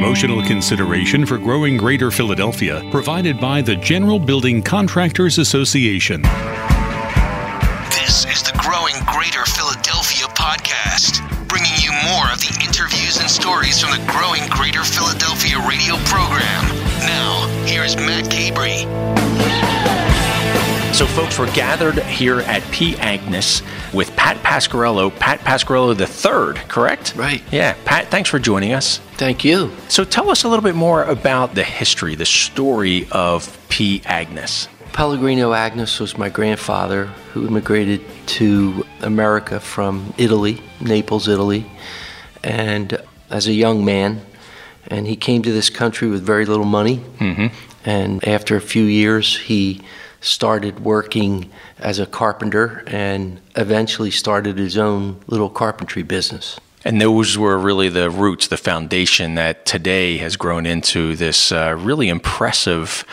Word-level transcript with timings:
Promotional 0.00 0.42
consideration 0.42 1.26
for 1.26 1.36
growing 1.36 1.76
Greater 1.76 2.10
Philadelphia 2.10 2.82
provided 2.90 3.38
by 3.38 3.60
the 3.60 3.76
General 3.76 4.18
Building 4.18 4.62
Contractors 4.62 5.36
Association. 5.36 6.22
This 7.92 8.24
is 8.24 8.42
the 8.42 8.58
Growing 8.62 8.94
Greater 9.04 9.44
Philadelphia 9.44 10.24
podcast, 10.28 11.20
bringing 11.48 11.76
you 11.82 11.92
more 12.08 12.32
of 12.32 12.40
the 12.40 12.48
interviews 12.64 13.20
and 13.20 13.28
stories 13.28 13.78
from 13.78 13.90
the 13.90 14.02
Growing 14.10 14.48
Greater 14.48 14.84
Philadelphia 14.84 15.58
radio 15.68 15.96
program. 16.06 16.64
Now, 17.00 17.46
here 17.66 17.84
is 17.84 17.94
Matt 17.96 18.24
Cabrey. 18.30 19.69
So, 21.00 21.06
folks, 21.06 21.38
we're 21.38 21.50
gathered 21.54 21.98
here 22.00 22.40
at 22.40 22.62
P. 22.72 22.94
Agnes 22.98 23.62
with 23.94 24.14
Pat 24.16 24.36
Pasquariello, 24.44 25.18
Pat 25.18 25.40
Pasquariello 25.40 25.96
the 25.96 26.06
third, 26.06 26.56
correct? 26.68 27.14
Right. 27.16 27.42
Yeah, 27.50 27.74
Pat, 27.86 28.08
thanks 28.08 28.28
for 28.28 28.38
joining 28.38 28.74
us. 28.74 28.98
Thank 29.16 29.42
you. 29.42 29.72
So, 29.88 30.04
tell 30.04 30.28
us 30.28 30.44
a 30.44 30.48
little 30.50 30.62
bit 30.62 30.74
more 30.74 31.04
about 31.04 31.54
the 31.54 31.64
history, 31.64 32.16
the 32.16 32.26
story 32.26 33.08
of 33.12 33.58
P. 33.70 34.02
Agnes. 34.04 34.68
Pellegrino 34.92 35.54
Agnes 35.54 36.00
was 36.00 36.18
my 36.18 36.28
grandfather 36.28 37.06
who 37.32 37.46
immigrated 37.46 38.02
to 38.26 38.84
America 39.00 39.58
from 39.58 40.12
Italy, 40.18 40.62
Naples, 40.82 41.28
Italy, 41.28 41.64
and 42.44 43.00
as 43.30 43.46
a 43.46 43.54
young 43.54 43.86
man. 43.86 44.20
And 44.88 45.06
he 45.06 45.16
came 45.16 45.40
to 45.44 45.50
this 45.50 45.70
country 45.70 46.08
with 46.08 46.22
very 46.22 46.44
little 46.44 46.66
money. 46.66 46.98
Mm-hmm. 47.16 47.46
And 47.86 48.22
after 48.28 48.54
a 48.54 48.60
few 48.60 48.84
years, 48.84 49.38
he 49.38 49.80
started 50.20 50.80
working 50.80 51.50
as 51.78 51.98
a 51.98 52.06
carpenter 52.06 52.82
and 52.86 53.40
eventually 53.56 54.10
started 54.10 54.58
his 54.58 54.76
own 54.76 55.20
little 55.26 55.50
carpentry 55.50 56.02
business. 56.02 56.58
And 56.82 56.98
those 56.98 57.36
were 57.36 57.58
really 57.58 57.90
the 57.90 58.08
roots, 58.08 58.46
the 58.48 58.56
foundation 58.56 59.34
that 59.34 59.66
today 59.66 60.16
has 60.16 60.36
grown 60.36 60.64
into 60.64 61.14
this 61.14 61.52
uh, 61.52 61.76
really 61.78 62.08
impressive, 62.08 63.04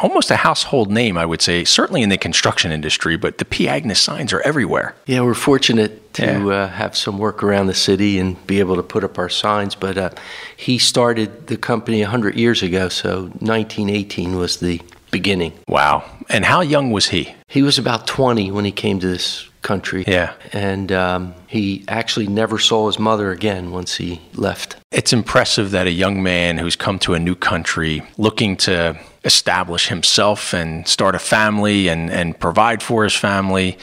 almost 0.00 0.30
a 0.30 0.36
household 0.36 0.92
name, 0.92 1.18
I 1.18 1.26
would 1.26 1.42
say, 1.42 1.64
certainly 1.64 2.02
in 2.02 2.08
the 2.08 2.18
construction 2.18 2.70
industry, 2.70 3.16
but 3.16 3.38
the 3.38 3.44
P. 3.44 3.66
Agnes 3.66 3.98
signs 3.98 4.32
are 4.32 4.40
everywhere. 4.42 4.94
Yeah, 5.06 5.22
we're 5.22 5.34
fortunate 5.34 6.14
to 6.14 6.24
Yeah. 6.24 6.46
uh, 6.46 6.68
have 6.68 6.96
some 6.96 7.18
work 7.18 7.42
around 7.42 7.66
the 7.66 7.74
city 7.74 8.20
and 8.20 8.46
be 8.46 8.60
able 8.60 8.76
to 8.76 8.82
put 8.84 9.02
up 9.02 9.18
our 9.18 9.28
signs. 9.28 9.74
But 9.74 9.98
uh, 9.98 10.10
he 10.56 10.78
started 10.78 11.48
the 11.48 11.56
company 11.56 12.02
100 12.02 12.36
years 12.36 12.62
ago, 12.62 12.88
so 12.88 13.22
1918 13.40 14.36
was 14.36 14.58
the 14.58 14.80
beginning. 15.16 15.52
Wow. 15.66 16.04
And 16.28 16.44
how 16.44 16.60
young 16.60 16.90
was 16.90 17.06
he? 17.06 17.34
He 17.48 17.62
was 17.62 17.78
about 17.78 18.06
20 18.06 18.52
when 18.52 18.66
he 18.66 18.72
came 18.72 19.00
to 19.00 19.06
this 19.06 19.48
country. 19.62 20.04
Yeah. 20.06 20.34
And 20.52 20.92
um, 20.92 21.34
he 21.46 21.84
actually 21.88 22.26
never 22.26 22.58
saw 22.58 22.86
his 22.86 22.98
mother 22.98 23.30
again 23.30 23.70
once 23.70 23.96
he 23.96 24.20
left. 24.34 24.76
It's 24.92 25.12
impressive 25.12 25.70
that 25.70 25.86
a 25.86 25.90
young 25.90 26.22
man 26.22 26.58
who's 26.58 26.76
come 26.76 26.98
to 27.00 27.14
a 27.14 27.18
new 27.18 27.34
country 27.34 28.02
looking 28.18 28.56
to 28.68 28.98
establish 29.24 29.88
himself 29.88 30.52
and 30.52 30.86
start 30.86 31.14
a 31.14 31.18
family 31.18 31.88
and, 31.88 32.10
and 32.10 32.38
provide 32.38 32.82
for 32.82 33.02
his 33.02 33.14
family 33.14 33.78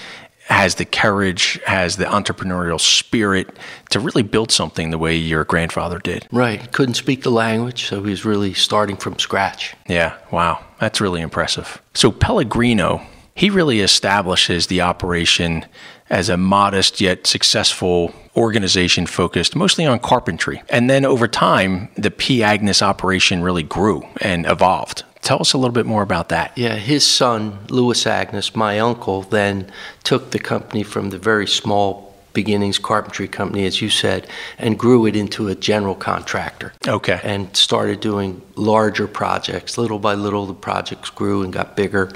has 0.45 0.75
the 0.75 0.85
courage, 0.85 1.59
has 1.65 1.95
the 1.97 2.05
entrepreneurial 2.05 2.79
spirit 2.79 3.47
to 3.89 3.99
really 3.99 4.23
build 4.23 4.51
something 4.51 4.91
the 4.91 4.97
way 4.97 5.15
your 5.15 5.43
grandfather 5.45 5.99
did. 5.99 6.27
Right. 6.31 6.71
Couldn't 6.71 6.95
speak 6.95 7.23
the 7.23 7.31
language, 7.31 7.85
so 7.85 8.03
he 8.03 8.09
was 8.09 8.25
really 8.25 8.53
starting 8.53 8.97
from 8.97 9.17
scratch. 9.19 9.73
Yeah, 9.87 10.17
wow. 10.31 10.63
That's 10.83 10.99
really 10.99 11.21
impressive. 11.21 11.81
So 11.93 12.11
Pellegrino, 12.11 13.01
he 13.35 13.49
really 13.49 13.79
establishes 13.79 14.67
the 14.67 14.81
operation 14.81 15.65
as 16.09 16.27
a 16.27 16.35
modest 16.35 16.99
yet 16.99 17.25
successful 17.25 18.13
organization 18.35 19.05
focused 19.05 19.55
mostly 19.55 19.85
on 19.85 19.99
carpentry. 19.99 20.61
And 20.67 20.89
then 20.89 21.05
over 21.05 21.25
time, 21.29 21.87
the 21.95 22.11
P. 22.11 22.43
Agnes 22.43 22.81
operation 22.81 23.41
really 23.41 23.63
grew 23.63 24.05
and 24.19 24.45
evolved. 24.45 25.05
Tell 25.21 25.39
us 25.39 25.53
a 25.53 25.57
little 25.57 25.71
bit 25.71 25.85
more 25.85 26.03
about 26.03 26.27
that. 26.27 26.51
Yeah, 26.57 26.75
his 26.75 27.07
son, 27.07 27.59
Louis 27.69 28.05
Agnes, 28.05 28.53
my 28.53 28.77
uncle, 28.81 29.21
then 29.21 29.71
took 30.03 30.31
the 30.31 30.39
company 30.39 30.83
from 30.83 31.11
the 31.11 31.17
very 31.17 31.47
small 31.47 32.12
beginnings 32.33 32.79
carpentry 32.79 33.27
company, 33.27 33.65
as 33.65 33.81
you 33.81 33.89
said, 33.89 34.27
and 34.57 34.77
grew 34.77 35.05
it 35.05 35.15
into 35.15 35.47
a 35.47 35.55
general 35.55 35.95
contractor. 35.95 36.73
Okay. 36.87 37.19
And 37.23 37.55
started 37.55 37.99
doing 37.99 38.41
larger 38.55 39.07
projects. 39.07 39.77
Little 39.77 39.99
by 39.99 40.15
little, 40.15 40.45
the 40.45 40.53
projects 40.53 41.09
grew 41.09 41.43
and 41.43 41.53
got 41.53 41.75
bigger. 41.75 42.11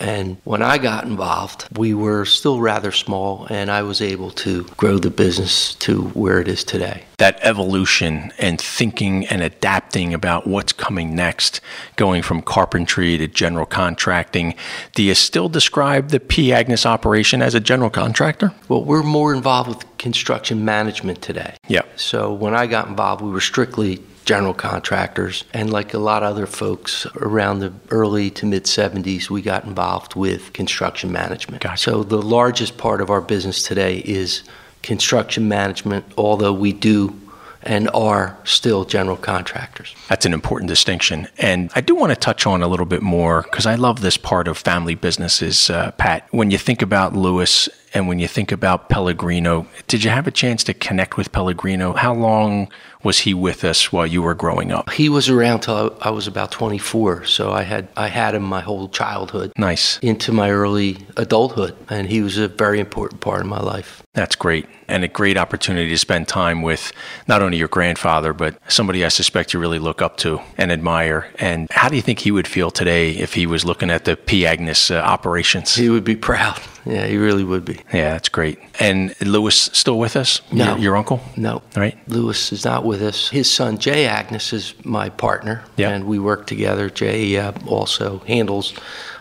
And 0.00 0.36
when 0.44 0.62
I 0.62 0.78
got 0.78 1.04
involved, 1.04 1.66
we 1.76 1.94
were 1.94 2.24
still 2.24 2.60
rather 2.60 2.92
small, 2.92 3.46
and 3.50 3.70
I 3.70 3.82
was 3.82 4.00
able 4.00 4.30
to 4.32 4.64
grow 4.76 4.98
the 4.98 5.10
business 5.10 5.74
to 5.76 6.02
where 6.08 6.40
it 6.40 6.48
is 6.48 6.64
today. 6.64 7.04
That 7.22 7.38
evolution 7.42 8.32
and 8.36 8.60
thinking 8.60 9.24
and 9.28 9.42
adapting 9.42 10.12
about 10.12 10.44
what's 10.44 10.72
coming 10.72 11.14
next, 11.14 11.60
going 11.94 12.20
from 12.20 12.42
carpentry 12.42 13.16
to 13.16 13.28
general 13.28 13.64
contracting. 13.64 14.56
Do 14.96 15.04
you 15.04 15.14
still 15.14 15.48
describe 15.48 16.08
the 16.08 16.18
P. 16.18 16.52
Agnes 16.52 16.84
operation 16.84 17.40
as 17.40 17.54
a 17.54 17.60
general 17.60 17.90
contractor? 17.90 18.52
Well, 18.68 18.82
we're 18.82 19.04
more 19.04 19.32
involved 19.32 19.68
with 19.68 19.98
construction 19.98 20.64
management 20.64 21.22
today. 21.22 21.54
Yeah. 21.68 21.82
So 21.94 22.32
when 22.32 22.56
I 22.56 22.66
got 22.66 22.88
involved, 22.88 23.22
we 23.22 23.30
were 23.30 23.40
strictly 23.40 24.02
general 24.24 24.52
contractors. 24.52 25.44
And 25.54 25.72
like 25.72 25.94
a 25.94 26.00
lot 26.00 26.24
of 26.24 26.30
other 26.30 26.46
folks 26.46 27.06
around 27.14 27.60
the 27.60 27.72
early 27.90 28.30
to 28.30 28.46
mid 28.46 28.64
70s, 28.64 29.30
we 29.30 29.42
got 29.42 29.62
involved 29.62 30.16
with 30.16 30.52
construction 30.54 31.12
management. 31.12 31.62
Gotcha. 31.62 31.78
So 31.78 32.02
the 32.02 32.20
largest 32.20 32.78
part 32.78 33.00
of 33.00 33.10
our 33.10 33.20
business 33.20 33.62
today 33.62 33.98
is 33.98 34.42
construction 34.82 35.48
management, 35.48 36.04
although 36.16 36.52
we 36.52 36.72
do 36.72 37.18
and 37.64 37.88
are 37.94 38.36
still 38.44 38.84
general 38.84 39.16
contractors. 39.16 39.94
That's 40.08 40.26
an 40.26 40.32
important 40.32 40.68
distinction. 40.68 41.28
And 41.38 41.70
I 41.74 41.80
do 41.80 41.94
want 41.94 42.10
to 42.10 42.16
touch 42.16 42.46
on 42.46 42.62
a 42.62 42.68
little 42.68 42.86
bit 42.86 43.02
more 43.02 43.42
because 43.42 43.66
I 43.66 43.76
love 43.76 44.00
this 44.00 44.16
part 44.16 44.48
of 44.48 44.58
family 44.58 44.94
businesses, 44.94 45.70
uh, 45.70 45.92
Pat. 45.92 46.26
When 46.30 46.50
you 46.50 46.58
think 46.58 46.82
about 46.82 47.14
Lewis 47.14 47.68
and 47.94 48.08
when 48.08 48.18
you 48.18 48.28
think 48.28 48.52
about 48.52 48.88
Pellegrino, 48.88 49.66
did 49.88 50.04
you 50.04 50.10
have 50.10 50.26
a 50.26 50.30
chance 50.30 50.64
to 50.64 50.74
connect 50.74 51.16
with 51.16 51.32
Pellegrino? 51.32 51.92
How 51.92 52.14
long 52.14 52.70
was 53.02 53.20
he 53.20 53.34
with 53.34 53.64
us 53.64 53.92
while 53.92 54.06
you 54.06 54.22
were 54.22 54.34
growing 54.34 54.70
up? 54.72 54.90
He 54.90 55.08
was 55.08 55.28
around 55.28 55.60
till 55.60 55.76
I 56.00 56.08
I 56.08 56.10
was 56.10 56.26
about 56.26 56.50
24, 56.52 57.24
so 57.26 57.52
I 57.52 57.62
had 57.62 57.88
I 57.96 58.08
had 58.08 58.34
him 58.34 58.42
my 58.42 58.60
whole 58.60 58.88
childhood 58.88 59.52
Nice. 59.56 59.98
into 60.00 60.32
my 60.32 60.50
early 60.50 60.98
adulthood, 61.16 61.74
and 61.88 62.08
he 62.08 62.22
was 62.22 62.38
a 62.38 62.48
very 62.48 62.80
important 62.80 63.20
part 63.20 63.40
of 63.40 63.46
my 63.46 63.60
life. 63.60 64.02
That's 64.14 64.36
great. 64.36 64.66
And 64.88 65.04
a 65.04 65.08
great 65.08 65.38
opportunity 65.38 65.88
to 65.88 65.98
spend 65.98 66.28
time 66.28 66.60
with 66.60 66.92
not 67.28 67.40
only 67.40 67.56
your 67.56 67.68
grandfather, 67.68 68.32
but 68.34 68.58
somebody 68.68 69.04
I 69.04 69.08
suspect 69.08 69.54
you 69.54 69.60
really 69.60 69.78
look 69.78 70.02
up 70.02 70.16
to 70.18 70.40
and 70.58 70.70
admire. 70.70 71.28
And 71.38 71.66
how 71.70 71.88
do 71.88 71.96
you 71.96 72.02
think 72.02 72.18
he 72.18 72.30
would 72.30 72.46
feel 72.46 72.70
today 72.70 73.12
if 73.12 73.32
he 73.34 73.46
was 73.46 73.64
looking 73.64 73.90
at 73.90 74.04
the 74.04 74.16
P. 74.16 74.46
Agnes 74.46 74.90
uh, 74.90 74.96
operations? 74.96 75.74
He 75.74 75.88
would 75.88 76.04
be 76.04 76.16
proud. 76.16 76.60
Yeah, 76.84 77.06
he 77.06 77.16
really 77.16 77.44
would 77.44 77.64
be. 77.64 77.74
Yeah, 77.92 78.10
that's 78.12 78.28
great. 78.28 78.58
And 78.80 79.14
Lewis 79.20 79.70
still 79.72 79.98
with 79.98 80.16
us? 80.16 80.40
No. 80.50 80.70
Your, 80.72 80.78
your 80.78 80.96
uncle? 80.96 81.20
No. 81.36 81.62
Right? 81.76 81.96
Lewis 82.08 82.52
is 82.52 82.64
not 82.64 82.84
with 82.84 83.02
us. 83.02 83.28
His 83.30 83.48
son, 83.50 83.78
Jay 83.78 84.06
Agnes, 84.06 84.52
is 84.52 84.74
my 84.84 85.08
partner, 85.08 85.62
Yeah. 85.76 85.90
and 85.90 86.04
we 86.06 86.18
work 86.18 86.46
together. 86.46 86.90
Jay 86.90 87.36
uh, 87.38 87.52
also 87.66 88.18
handles 88.26 88.74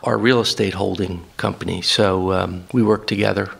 our 0.03 0.17
real 0.17 0.39
estate 0.39 0.73
holding 0.73 1.23
company, 1.37 1.81
so 1.83 2.31
um, 2.31 2.63
we 2.73 2.81
work 2.81 3.05
together 3.05 3.51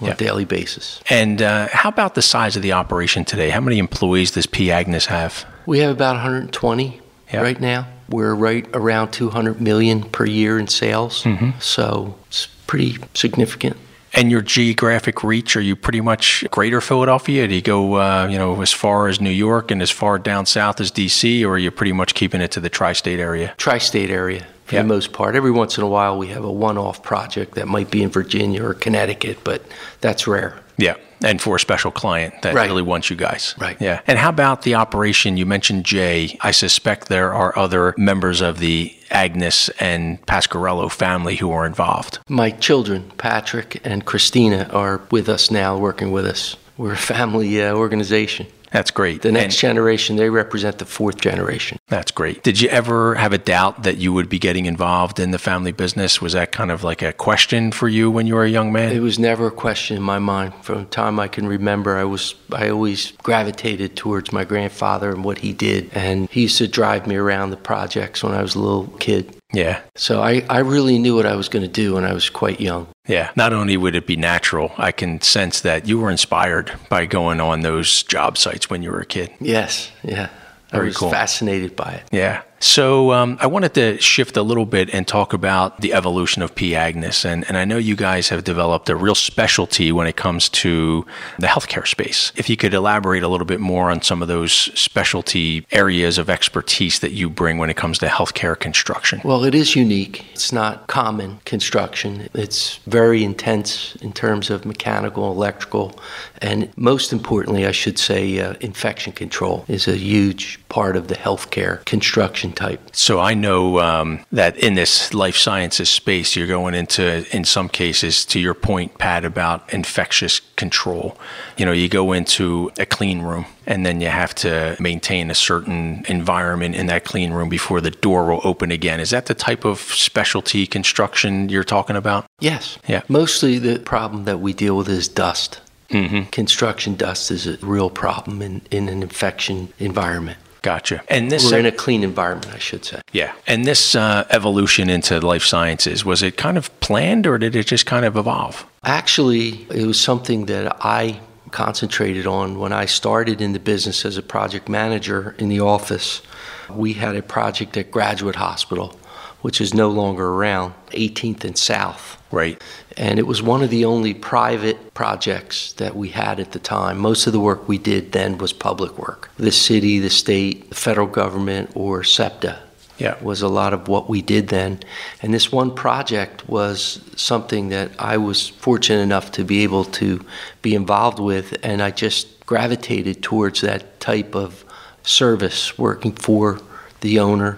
on 0.00 0.06
Yeah. 0.06 0.12
a 0.12 0.16
daily 0.16 0.44
basis. 0.44 1.00
And 1.10 1.42
uh, 1.42 1.66
how 1.72 1.88
about 1.88 2.14
the 2.14 2.22
size 2.22 2.54
of 2.54 2.62
the 2.62 2.72
operation 2.74 3.24
today? 3.24 3.50
How 3.50 3.60
many 3.60 3.78
employees 3.78 4.30
does 4.30 4.46
P. 4.46 4.70
Agnes 4.70 5.06
have? 5.06 5.44
We 5.66 5.80
have 5.80 5.90
about 5.90 6.14
120 6.14 7.00
Yeah. 7.32 7.42
right 7.42 7.60
now. 7.60 7.86
We're 8.08 8.34
right 8.34 8.66
around 8.72 9.10
200 9.10 9.60
million 9.60 10.02
per 10.04 10.24
year 10.24 10.58
in 10.60 10.68
sales, 10.68 11.24
Mm-hmm. 11.24 11.50
so 11.58 12.14
it's 12.28 12.46
pretty 12.68 12.98
significant. 13.14 13.76
And 14.14 14.30
your 14.30 14.40
geographic 14.40 15.22
reach, 15.22 15.54
are 15.56 15.60
you 15.60 15.74
pretty 15.76 16.00
much 16.00 16.44
greater 16.50 16.80
Philadelphia? 16.80 17.46
Do 17.48 17.54
you 17.54 17.60
go, 17.60 17.94
uh, 17.96 18.26
you 18.30 18.38
know, 18.38 18.62
as 18.62 18.72
far 18.72 19.08
as 19.08 19.20
New 19.20 19.30
York 19.30 19.70
and 19.70 19.82
as 19.82 19.90
far 19.90 20.18
down 20.18 20.46
south 20.46 20.80
as 20.80 20.90
D.C., 20.90 21.44
or 21.44 21.54
are 21.54 21.58
you 21.58 21.70
pretty 21.70 21.92
much 21.92 22.14
keeping 22.14 22.40
it 22.40 22.50
to 22.52 22.60
the 22.60 22.70
tri-state 22.70 23.18
area? 23.20 23.52
tri-state 23.58 24.08
area 24.10 24.46
for 24.64 24.76
Yeah. 24.76 24.82
the 24.82 24.88
most 24.88 25.12
part. 25.12 25.34
Every 25.36 25.50
once 25.50 25.76
in 25.76 25.84
a 25.84 25.88
while, 25.88 26.16
we 26.16 26.28
have 26.28 26.42
a 26.44 26.50
one-off 26.52 27.02
project 27.02 27.54
that 27.56 27.68
might 27.68 27.90
be 27.90 28.02
in 28.02 28.08
Virginia 28.10 28.64
or 28.64 28.72
Connecticut, 28.74 29.38
but 29.44 29.62
that's 30.00 30.26
rare. 30.26 30.54
Yeah, 30.78 30.94
and 31.22 31.40
for 31.40 31.56
a 31.56 31.60
special 31.60 31.90
client 31.90 32.42
that 32.42 32.54
Right. 32.54 32.68
really 32.68 32.82
wants 32.82 33.10
you 33.10 33.16
guys. 33.16 33.54
Right. 33.58 33.76
Yeah. 33.80 34.00
And 34.06 34.18
how 34.18 34.28
about 34.28 34.62
the 34.62 34.74
operation? 34.76 35.36
You 35.36 35.46
mentioned 35.46 35.84
Jay. 35.84 36.36
I 36.40 36.50
suspect 36.52 37.08
there 37.08 37.32
are 37.34 37.56
other 37.58 37.94
members 37.96 38.40
of 38.40 38.58
the 38.58 38.94
Agnes 39.10 39.68
and 39.80 40.24
Pasquariello 40.26 40.90
family 40.90 41.36
who 41.36 41.50
are 41.50 41.66
involved. 41.66 42.18
My 42.28 42.50
children, 42.50 43.10
Patrick 43.18 43.80
and 43.84 44.04
Christina, 44.04 44.68
are 44.72 45.00
with 45.10 45.28
us 45.28 45.50
now, 45.50 45.76
working 45.78 46.12
with 46.12 46.26
us. 46.26 46.56
We're 46.76 46.92
a 46.92 46.96
family 46.96 47.60
uh, 47.62 47.74
organization. 47.74 48.46
That's 48.70 48.90
great. 48.90 49.22
The 49.22 49.32
next 49.32 49.44
And 49.44 49.52
generation, 49.54 50.16
they 50.16 50.30
represent 50.30 50.78
the 50.78 50.84
fourth 50.84 51.20
generation. 51.20 51.78
that's 51.88 52.10
great. 52.10 52.42
Did 52.42 52.60
you 52.60 52.68
ever 52.68 53.14
have 53.14 53.32
a 53.32 53.38
doubt 53.38 53.82
that 53.84 53.96
you 53.98 54.12
would 54.12 54.28
be 54.28 54.38
getting 54.38 54.66
involved 54.66 55.18
in 55.18 55.30
the 55.30 55.38
family 55.38 55.72
business? 55.72 56.20
Was 56.20 56.32
that 56.34 56.52
kind 56.52 56.70
of 56.70 56.84
like 56.84 57.02
a 57.02 57.12
question 57.12 57.72
for 57.72 57.88
you 57.88 58.10
when 58.10 58.26
you 58.26 58.34
were 58.34 58.44
a 58.44 58.48
young 58.50 58.72
man? 58.72 58.92
It 58.92 59.00
was 59.00 59.18
never 59.18 59.46
a 59.46 59.50
question 59.50 59.96
in 59.96 60.02
my 60.02 60.18
mind. 60.18 60.54
From 60.62 60.80
the 60.80 60.84
time 60.90 61.18
I 61.18 61.28
can 61.28 61.46
remember, 61.46 61.96
I 61.96 62.04
was 62.04 62.34
I 62.52 62.68
always 62.68 63.12
gravitated 63.22 63.96
towards 63.96 64.32
my 64.32 64.44
grandfather 64.44 65.10
and 65.10 65.24
what 65.24 65.38
he 65.38 65.52
did. 65.52 65.90
And 65.94 66.28
he 66.30 66.42
used 66.42 66.58
to 66.58 66.68
drive 66.68 67.06
me 67.06 67.16
around 67.16 67.50
the 67.50 67.56
projects 67.56 68.22
when 68.22 68.32
I 68.34 68.42
was 68.42 68.54
a 68.54 68.60
little 68.60 68.88
kid. 68.98 69.34
Yeah. 69.52 69.80
So 69.94 70.22
I, 70.22 70.44
I 70.48 70.58
really 70.60 70.98
knew 70.98 71.16
what 71.16 71.26
I 71.26 71.36
was 71.36 71.48
going 71.48 71.62
to 71.64 71.68
do 71.70 71.94
when 71.94 72.04
I 72.04 72.12
was 72.12 72.28
quite 72.30 72.60
young. 72.60 72.88
Yeah. 73.06 73.30
Not 73.36 73.52
only 73.52 73.76
would 73.76 73.94
it 73.94 74.06
be 74.06 74.16
natural, 74.16 74.72
I 74.76 74.92
can 74.92 75.20
sense 75.20 75.60
that 75.62 75.86
you 75.88 75.98
were 75.98 76.10
inspired 76.10 76.72
by 76.88 77.06
going 77.06 77.40
on 77.40 77.60
those 77.60 78.02
job 78.02 78.36
sites 78.36 78.68
when 78.68 78.82
you 78.82 78.90
were 78.90 79.00
a 79.00 79.06
kid. 79.06 79.30
Yes, 79.40 79.90
yeah. 80.02 80.28
I 80.70 80.76
Very 80.76 80.88
was 80.88 80.96
cool. 80.98 81.10
fascinated 81.10 81.74
by 81.76 81.92
it. 81.92 82.02
Yeah. 82.12 82.42
So 82.60 83.12
um, 83.12 83.38
I 83.40 83.46
wanted 83.46 83.74
to 83.74 84.00
shift 84.00 84.36
a 84.36 84.42
little 84.42 84.66
bit 84.66 84.92
and 84.92 85.06
talk 85.06 85.32
about 85.32 85.80
the 85.80 85.92
evolution 85.94 86.42
of 86.42 86.54
P. 86.54 86.74
Agnes. 86.74 87.24
And, 87.24 87.46
and 87.48 87.56
I 87.56 87.64
know 87.64 87.76
you 87.76 87.94
guys 87.94 88.28
have 88.30 88.44
developed 88.44 88.88
a 88.88 88.96
real 88.96 89.14
specialty 89.14 89.92
when 89.92 90.06
it 90.06 90.16
comes 90.16 90.48
to 90.50 91.06
the 91.38 91.46
healthcare 91.46 91.86
space. 91.86 92.32
If 92.36 92.50
you 92.50 92.56
could 92.56 92.74
elaborate 92.74 93.22
a 93.22 93.28
little 93.28 93.46
bit 93.46 93.60
more 93.60 93.90
on 93.90 94.02
some 94.02 94.22
of 94.22 94.28
those 94.28 94.52
specialty 94.52 95.66
areas 95.70 96.18
of 96.18 96.28
expertise 96.28 96.98
that 96.98 97.12
you 97.12 97.30
bring 97.30 97.58
when 97.58 97.70
it 97.70 97.76
comes 97.76 97.98
to 97.98 98.06
healthcare 98.06 98.58
construction. 98.58 99.20
Well, 99.24 99.44
it 99.44 99.54
is 99.54 99.76
unique. 99.76 100.24
It's 100.32 100.52
not 100.52 100.88
common 100.88 101.38
construction. 101.44 102.28
It's 102.34 102.78
very 102.86 103.22
intense 103.22 103.94
in 103.96 104.12
terms 104.12 104.50
of 104.50 104.64
mechanical, 104.64 105.30
electrical, 105.30 105.98
and 106.42 106.70
most 106.76 107.12
importantly, 107.12 107.66
I 107.66 107.72
should 107.72 107.98
say, 107.98 108.40
uh, 108.40 108.54
infection 108.60 109.12
control 109.12 109.64
is 109.68 109.86
a 109.86 109.96
huge 109.96 110.58
part 110.68 110.96
of 110.96 111.08
the 111.08 111.14
healthcare 111.14 111.84
construction 111.84 112.52
type. 112.52 112.80
So 112.92 113.20
I 113.20 113.34
know 113.34 113.80
um, 113.80 114.24
that 114.32 114.56
in 114.56 114.74
this 114.74 115.14
life 115.14 115.36
sciences 115.36 115.88
space, 115.88 116.36
you're 116.36 116.46
going 116.46 116.74
into, 116.74 117.24
in 117.34 117.44
some 117.44 117.68
cases, 117.68 118.24
to 118.26 118.40
your 118.40 118.54
point, 118.54 118.98
Pat, 118.98 119.24
about 119.24 119.72
infectious 119.72 120.40
control. 120.56 121.16
You 121.56 121.64
know, 121.64 121.72
you 121.72 121.88
go 121.88 122.12
into 122.12 122.70
a 122.78 122.86
clean 122.86 123.22
room 123.22 123.46
and 123.66 123.84
then 123.84 124.00
you 124.00 124.08
have 124.08 124.34
to 124.36 124.76
maintain 124.80 125.30
a 125.30 125.34
certain 125.34 126.04
environment 126.08 126.74
in 126.74 126.86
that 126.86 127.04
clean 127.04 127.32
room 127.32 127.48
before 127.48 127.80
the 127.80 127.90
door 127.90 128.26
will 128.26 128.40
open 128.44 128.70
again. 128.70 129.00
Is 129.00 129.10
that 129.10 129.26
the 129.26 129.34
type 129.34 129.64
of 129.64 129.78
specialty 129.78 130.66
construction 130.66 131.48
you're 131.48 131.64
talking 131.64 131.96
about? 131.96 132.26
Yes. 132.40 132.78
Yeah. 132.86 133.02
Mostly 133.08 133.58
the 133.58 133.78
problem 133.78 134.24
that 134.24 134.40
we 134.40 134.52
deal 134.52 134.76
with 134.76 134.88
is 134.88 135.08
dust. 135.08 135.60
Mm-hmm. 135.90 136.30
Construction 136.30 136.96
dust 136.96 137.30
is 137.30 137.46
a 137.46 137.56
real 137.58 137.88
problem 137.88 138.42
in, 138.42 138.60
in 138.70 138.88
an 138.88 139.02
infection 139.02 139.72
environment. 139.78 140.38
Gotcha. 140.68 141.02
And 141.08 141.30
this, 141.30 141.50
We're 141.50 141.60
in 141.60 141.64
a 141.64 141.72
clean 141.72 142.04
environment, 142.04 142.52
I 142.54 142.58
should 142.58 142.84
say. 142.84 143.00
yeah, 143.12 143.32
and 143.46 143.64
this 143.64 143.94
uh, 143.94 144.26
evolution 144.28 144.90
into 144.90 145.18
life 145.18 145.42
sciences 145.42 146.04
was 146.04 146.22
it 146.22 146.36
kind 146.36 146.58
of 146.58 146.78
planned 146.80 147.26
or 147.26 147.38
did 147.38 147.56
it 147.56 147.66
just 147.66 147.86
kind 147.86 148.04
of 148.04 148.18
evolve? 148.18 148.66
Actually, 148.84 149.66
it 149.70 149.86
was 149.86 149.98
something 149.98 150.44
that 150.44 150.76
I 150.84 151.20
concentrated 151.52 152.26
on 152.26 152.58
when 152.58 152.74
I 152.74 152.84
started 152.84 153.40
in 153.40 153.54
the 153.54 153.58
business 153.58 154.04
as 154.04 154.18
a 154.18 154.22
project 154.22 154.68
manager 154.68 155.34
in 155.38 155.48
the 155.48 155.60
office. 155.60 156.20
We 156.68 156.92
had 156.92 157.16
a 157.16 157.22
project 157.22 157.78
at 157.78 157.90
Graduate 157.90 158.36
Hospital, 158.36 158.94
which 159.42 159.60
is 159.60 159.72
no 159.72 159.88
longer 159.88 160.26
around, 160.28 160.74
18th 160.90 161.44
and 161.44 161.56
South. 161.56 162.16
Right. 162.30 162.62
And 162.96 163.18
it 163.18 163.26
was 163.26 163.42
one 163.42 163.62
of 163.62 163.70
the 163.70 163.84
only 163.84 164.12
private 164.12 164.92
projects 164.94 165.72
that 165.74 165.96
we 165.96 166.08
had 166.08 166.40
at 166.40 166.52
the 166.52 166.58
time. 166.58 166.98
Most 166.98 167.26
of 167.26 167.32
the 167.32 167.40
work 167.40 167.68
we 167.68 167.78
did 167.78 168.12
then 168.12 168.38
was 168.38 168.52
public 168.52 168.98
work. 168.98 169.30
The 169.36 169.52
city, 169.52 169.98
the 169.98 170.10
state, 170.10 170.68
the 170.68 170.74
federal 170.74 171.06
government, 171.06 171.70
or 171.74 172.02
SEPTA 172.02 172.58
Yeah. 172.98 173.14
was 173.22 173.40
a 173.40 173.48
lot 173.48 173.72
of 173.72 173.86
what 173.86 174.10
we 174.10 174.20
did 174.20 174.48
then. 174.48 174.80
And 175.22 175.32
this 175.32 175.52
one 175.52 175.70
project 175.70 176.48
was 176.48 177.00
something 177.16 177.68
that 177.68 177.92
I 177.98 178.16
was 178.16 178.48
fortunate 178.48 179.00
enough 179.02 179.30
to 179.32 179.44
be 179.44 179.62
able 179.62 179.84
to 179.84 180.24
be 180.60 180.74
involved 180.74 181.20
with, 181.20 181.56
and 181.62 181.80
I 181.80 181.92
just 181.92 182.44
gravitated 182.44 183.22
towards 183.22 183.60
that 183.60 184.00
type 184.00 184.34
of 184.34 184.64
service, 185.04 185.78
working 185.78 186.12
for 186.12 186.60
the 187.00 187.20
owner, 187.20 187.56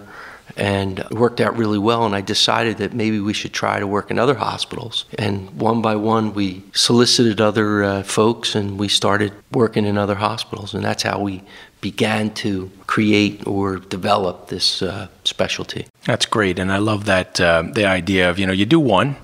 and 0.56 1.00
it 1.00 1.12
worked 1.12 1.41
out 1.41 1.56
really 1.56 1.79
well. 1.79 2.05
And 2.05 2.14
I 2.14 2.20
decided 2.20 2.79
that 2.79 2.93
maybe 2.93 3.20
we 3.20 3.32
should 3.32 3.52
try 3.52 3.79
to 3.81 3.87
work 3.87 4.11
in 4.11 4.19
other 4.19 4.35
hospitals. 4.35 5.05
And 5.19 5.50
one 5.61 5.82
by 5.82 5.97
one, 5.97 6.35
we 6.35 6.62
solicited 6.73 7.41
other 7.41 7.85
uh, 7.85 8.02
folks, 8.02 8.55
and 8.55 8.79
we 8.79 8.88
started 8.88 9.32
working 9.52 9.85
in 9.87 9.99
other 9.99 10.17
hospitals, 10.17 10.75
and 10.75 10.85
that's 10.85 11.02
how 11.02 11.20
we 11.20 11.43
began 11.81 12.32
to 12.35 12.70
create 12.87 13.47
or 13.47 13.76
develop 13.76 14.49
this 14.49 14.82
uh, 14.82 15.08
specialty. 15.25 15.87
That's 16.05 16.26
great, 16.26 16.58
and 16.58 16.70
I 16.70 16.79
love 16.79 17.06
that 17.06 17.41
uh, 17.41 17.62
the 17.73 17.87
idea 17.87 18.29
of 18.31 18.38
you 18.38 18.47
know 18.47 18.52
you 18.52 18.67
do 18.67 18.81
one 18.81 19.17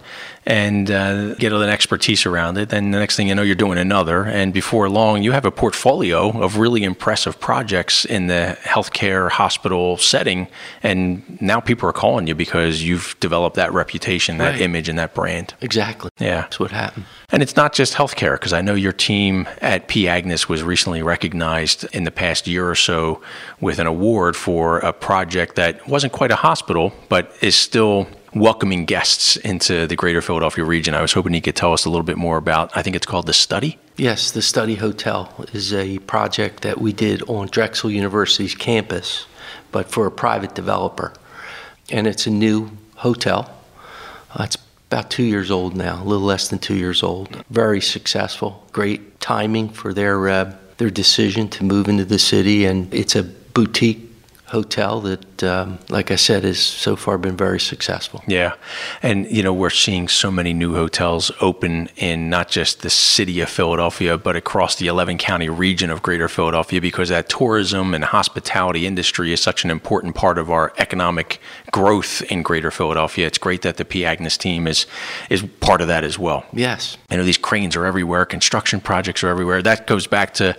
and 0.47 0.91
uh, 0.91 1.35
get 1.35 1.53
an 1.53 1.69
expertise 1.69 2.25
around 2.25 2.57
it, 2.57 2.69
then 2.69 2.93
the 2.93 2.99
next 2.99 3.17
thing 3.17 3.27
you 3.29 3.35
know 3.35 3.43
you're 3.43 3.55
doing 3.57 3.79
another, 3.79 4.25
and 4.25 4.53
before 4.53 4.89
long 4.89 5.23
you 5.23 5.33
have 5.33 5.45
a 5.45 5.51
portfolio 5.51 6.31
of 6.41 6.57
really 6.59 6.85
impressive 6.85 7.41
projects 7.41 8.05
in 8.05 8.29
the 8.29 8.57
healthcare 8.63 9.29
hospital 9.31 9.97
setting, 9.97 10.47
and 10.83 11.41
now 11.43 11.59
people 11.59 11.89
are 11.89 11.93
calling 11.93 12.27
you 12.29 12.35
because 12.35 12.83
you've 12.83 13.17
developed 13.19 13.57
that 13.57 13.73
reputation, 13.73 14.39
that 14.39 14.53
Right. 14.53 14.61
image, 14.61 14.89
and 14.89 14.99
that 14.99 15.15
brand. 15.15 15.55
Exactly. 15.61 16.11
Yeah. 16.19 16.43
That's 16.43 16.61
what 16.61 16.71
happened. 16.71 17.07
And 17.31 17.43
it's 17.43 17.57
not 17.57 17.73
just 17.73 17.95
healthcare, 17.95 18.35
because 18.35 18.53
I 18.53 18.61
know 18.61 18.75
your 18.75 18.93
team 18.93 19.49
at 19.61 19.89
P. 19.89 20.07
Agnes 20.07 20.49
was 20.49 20.63
recently 20.63 21.03
recognized 21.03 21.85
in 21.93 22.05
the 22.05 22.13
past 22.13 22.47
year 22.47 22.71
or 22.71 22.77
so 22.77 23.21
with 23.61 23.81
an 23.81 23.87
award 23.89 24.37
for 24.37 24.79
a 24.79 24.93
project 24.93 25.57
that 25.57 25.89
wasn't 25.89 26.13
quite 26.13 26.31
a 26.31 26.37
hospital, 26.37 26.93
but 27.09 27.33
is 27.41 27.57
still 27.57 28.07
welcoming 28.39 28.85
guests 28.85 29.37
into 29.37 29.87
the 29.87 29.97
greater 29.97 30.21
Philadelphia 30.21 30.65
region. 30.65 30.95
I 30.95 31.03
was 31.03 31.13
hoping 31.13 31.35
you 31.35 31.41
could 31.41 31.57
tell 31.57 31.73
us 31.73 31.85
a 31.85 31.91
little 31.91 32.05
bit 32.05 32.17
more 32.17 32.37
about, 32.37 32.77
I 32.77 32.83
think 32.83 32.97
it's 32.97 33.07
called 33.07 33.27
The 33.27 33.33
Study. 33.33 33.79
Yes, 33.97 34.31
the 34.31 34.43
Study 34.43 34.75
Hotel 34.75 35.33
is 35.53 35.73
a 35.73 35.99
project 36.01 36.63
that 36.63 36.81
we 36.81 36.93
did 36.93 37.23
on 37.29 37.49
Drexel 37.49 37.91
University's 37.91 38.55
campus, 38.55 39.27
but 39.73 39.91
for 39.91 40.07
a 40.07 40.11
private 40.11 40.55
developer. 40.55 41.13
And 41.91 42.07
it's 42.07 42.27
a 42.27 42.31
new 42.31 42.71
hotel. 42.97 43.51
Uh, 44.35 44.45
it's 44.45 44.59
about 44.91 45.11
two 45.11 45.25
years 45.25 45.51
old 45.51 45.75
now, 45.75 46.03
a 46.03 46.05
little 46.05 46.27
less 46.27 46.49
than 46.49 46.59
two 46.59 46.77
years 46.77 47.03
old. 47.03 47.45
Very 47.51 47.81
successful. 47.81 48.67
Great 48.73 49.21
timing 49.21 49.69
for 49.71 49.93
their 49.95 50.29
uh, 50.29 50.57
their 50.77 50.91
decision 50.91 51.49
to 51.49 51.65
move 51.65 51.89
into 51.89 52.05
the 52.05 52.19
city, 52.19 52.67
and 52.67 52.93
it's 52.93 53.17
a 53.17 53.23
boutique 53.23 54.06
hotel 54.49 55.01
that, 55.01 55.43
um, 55.43 55.79
like 55.89 56.11
I 56.11 56.17
said, 56.17 56.45
has 56.45 56.59
so 56.61 56.95
far 56.95 57.19
been 57.19 57.37
very 57.37 57.59
successful. 57.59 58.23
Yeah. 58.29 58.55
And, 59.03 59.31
you 59.31 59.43
know, 59.43 59.53
we're 59.53 59.71
seeing 59.71 60.07
so 60.07 60.31
many 60.31 60.53
new 60.53 60.75
hotels 60.75 61.33
open 61.41 61.89
in 61.97 62.31
not 62.31 62.49
just 62.49 62.83
the 62.83 62.91
city 62.91 63.41
of 63.41 63.49
Philadelphia, 63.49 64.17
but 64.17 64.37
across 64.37 64.77
the 64.77 64.87
11 64.87 65.19
county 65.19 65.49
region 65.49 65.91
of 65.91 66.03
greater 66.03 66.29
Philadelphia 66.29 66.81
because 66.81 67.09
that 67.09 67.29
tourism 67.29 67.93
and 67.93 68.05
hospitality 68.05 68.87
industry 68.87 69.33
is 69.33 69.41
such 69.41 69.65
an 69.65 69.71
important 69.71 70.15
part 70.15 70.39
of 70.39 70.51
our 70.51 70.73
economic 70.79 71.41
growth 71.73 72.23
in 72.31 72.43
greater 72.43 72.71
Philadelphia. 72.71 73.27
It's 73.27 73.39
great 73.39 73.63
that 73.63 73.79
the 73.79 73.85
P. 73.85 74.05
Agnes 74.05 74.39
team 74.39 74.69
is, 74.69 74.87
is 75.29 75.43
part 75.61 75.81
of 75.81 75.89
that 75.89 76.05
as 76.05 76.19
well. 76.19 76.45
Yes, 76.53 76.97
I 77.11 77.17
know 77.17 77.25
these 77.25 77.39
cranes 77.39 77.75
are 77.75 77.85
everywhere, 77.85 78.25
construction 78.25 78.81
projects 78.81 79.25
are 79.25 79.29
everywhere. 79.29 79.61
That 79.61 79.87
goes 79.87 80.07
back 80.07 80.35
to 80.35 80.57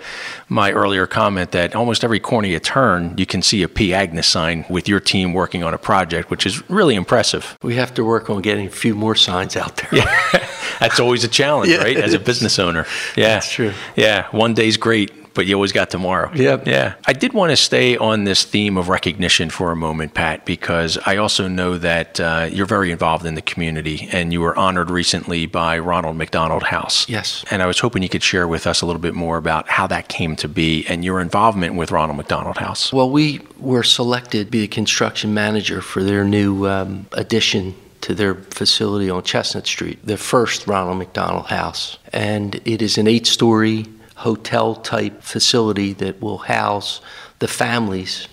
my 0.50 0.72
earlier 0.72 1.08
comment 1.08 1.52
that 1.52 1.76
almost 1.76 2.04
every 2.04 2.20
corner 2.20 2.48
you 2.48 2.60
turn, 2.60 3.18
you 3.18 3.26
can 3.26 3.42
see 3.42 3.64
a 3.64 3.68
P. 3.78 3.94
Agnes 3.94 4.26
sign 4.26 4.66
with 4.72 4.90
your 4.90 5.00
team 5.00 5.34
working 5.34 5.64
on 5.64 5.72
a 5.72 5.78
project, 5.78 6.32
which 6.32 6.48
is 6.48 6.68
really 6.68 6.96
impressive. 6.96 7.56
we 7.62 7.76
have 7.76 7.94
to 7.94 8.04
work 8.04 8.28
on 8.28 8.42
getting 8.42 8.66
a 8.66 8.72
few 8.72 8.96
more 8.96 9.14
signs 9.14 9.56
out 9.56 9.78
there. 9.78 10.04
That's 10.80 11.00
always 11.00 11.24
a 11.24 11.28
challenge, 11.28 11.72
Yeah, 11.72 11.78
right? 11.78 11.98
As 11.98 12.14
a 12.14 12.20
business 12.20 12.60
owner. 12.60 12.86
Yeah. 13.16 13.36
That's 13.36 13.52
true. 13.52 13.74
Yeah. 13.96 14.28
One 14.32 14.54
day's 14.54 14.78
great, 14.78 15.12
but 15.34 15.46
you 15.46 15.54
always 15.54 15.72
got 15.72 15.92
tomorrow. 15.92 16.32
Yep. 16.34 16.68
Yeah. 16.68 16.96
I 17.06 17.14
did 17.14 17.32
want 17.32 17.52
to 17.52 17.56
stay 17.56 17.96
on 17.96 18.24
this 18.24 18.44
theme 18.44 18.76
of 18.76 18.90
recognition 18.90 19.52
for 19.52 19.72
a 19.72 19.76
moment, 19.76 20.16
Pat, 20.16 20.46
because 20.46 20.98
I 21.06 21.18
also 21.18 21.48
know 21.48 21.78
that 21.78 22.20
uh, 22.20 22.50
you're 22.52 22.66
very 22.66 22.92
involved 22.92 23.24
in 23.24 23.36
the 23.36 23.44
community 23.44 24.10
and 24.12 24.34
you 24.34 24.42
were 24.42 24.58
honored 24.58 24.90
recently 24.90 25.46
by 25.46 25.78
Ronald 25.78 26.18
McDonald 26.18 26.64
House. 26.64 27.08
Yes. 27.08 27.46
And 27.52 27.62
I 27.62 27.68
was 27.68 27.78
hoping 27.80 28.02
you 28.02 28.10
could 28.10 28.24
share 28.24 28.48
with 28.48 28.66
us 28.66 28.82
a 28.82 28.88
little 28.88 29.02
bit 29.02 29.14
more 29.14 29.38
about 29.38 29.70
how 29.70 29.86
that 29.88 30.08
came 30.08 30.36
to 30.38 30.48
be 30.48 30.86
and 30.88 31.06
your 31.06 31.22
involvement 31.22 31.76
with 31.76 31.92
Ronald 31.92 32.18
McDonald 32.18 32.58
House. 32.58 32.92
Well, 32.92 33.12
we 33.12 33.42
were 33.60 33.84
selected 33.84 34.48
to 34.48 34.52
be 34.52 34.62
the 34.62 34.68
construction 34.68 35.36
manager 35.36 35.82
for 35.82 36.04
their 36.04 36.24
new 36.24 36.68
um, 36.68 37.06
addition 37.12 37.76
to 38.02 38.14
their 38.14 38.36
facility 38.36 39.10
on 39.10 39.24
Chestnut 39.24 39.68
Street, 39.68 40.00
the 40.06 40.18
first 40.18 40.68
Ronald 40.68 40.98
McDonald 40.98 41.48
House. 41.48 41.98
And 42.14 42.56
it 42.66 42.82
is 42.82 42.98
an 42.98 43.08
eight 43.08 43.28
story 43.28 43.86
hotel 44.16 44.76
type 44.76 45.22
facility 45.22 45.94
that 45.94 46.22
will 46.22 46.40
house 46.40 47.02
the 47.40 47.48
families 47.48 48.28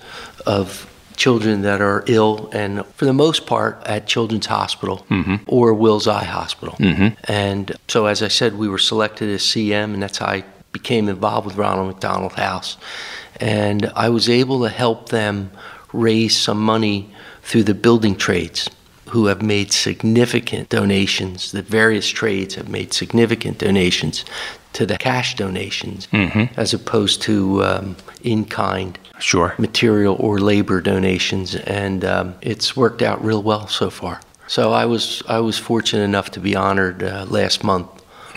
of 0.46 0.90
children 1.16 1.62
that 1.62 1.80
are 1.80 2.02
ill 2.06 2.50
and 2.52 2.84
for 2.96 3.04
the 3.04 3.12
most 3.12 3.46
part 3.46 3.80
at 3.86 4.06
Children's 4.06 4.46
Hospital 4.46 5.06
mm-hmm. 5.08 5.36
or 5.46 5.72
Wills 5.74 6.08
Eye 6.08 6.24
Hospital. 6.24 6.74
Mm-hmm. 6.76 7.14
And 7.30 7.72
so 7.88 8.06
as 8.06 8.22
I 8.22 8.28
said 8.28 8.56
we 8.56 8.68
were 8.68 8.78
selected 8.78 9.28
as 9.28 9.42
CM 9.42 9.94
and 9.94 10.02
that's 10.02 10.18
how 10.18 10.26
I 10.26 10.44
became 10.72 11.08
involved 11.08 11.46
with 11.46 11.56
Ronald 11.56 11.88
McDonald 11.88 12.32
House. 12.32 12.76
And 13.40 13.92
I 13.94 14.08
was 14.08 14.28
able 14.28 14.62
to 14.62 14.68
help 14.68 15.10
them 15.10 15.52
raise 15.92 16.36
some 16.36 16.60
money 16.60 17.12
through 17.42 17.64
the 17.64 17.74
building 17.74 18.16
trades 18.16 18.70
who 19.14 19.26
have 19.26 19.40
made 19.42 19.72
significant 19.72 20.68
donations. 20.68 21.52
The 21.52 21.62
various 21.62 22.08
trades 22.08 22.56
have 22.56 22.68
made 22.68 22.92
significant 22.92 23.58
donations 23.58 24.24
to 24.72 24.84
the 24.84 24.98
cash 24.98 25.36
donations 25.36 26.08
as 26.56 26.74
opposed 26.74 27.22
to 27.22 27.62
um, 27.64 27.96
in 28.24 28.44
kind 28.44 28.98
Sure. 29.20 29.54
material 29.58 30.16
or 30.18 30.40
labor 30.40 30.80
donations, 30.80 31.54
and 31.54 32.04
um, 32.04 32.34
it's 32.42 32.76
worked 32.76 33.00
out 33.02 33.24
real 33.24 33.40
well 33.42 33.68
so 33.68 33.88
far. 33.88 34.20
So 34.48 34.72
I 34.72 34.84
was 34.86 35.22
I 35.28 35.38
was 35.38 35.56
fortunate 35.58 36.02
enough 36.02 36.30
to 36.32 36.40
be 36.40 36.56
honored 36.56 37.02
uh, 37.04 37.24
last 37.28 37.62
month 37.62 37.86